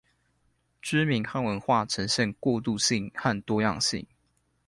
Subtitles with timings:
[0.81, 4.07] 居民和文化呈現過渡性和多樣性